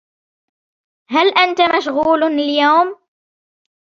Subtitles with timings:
[1.09, 2.95] هل انت مشغول اليوم؟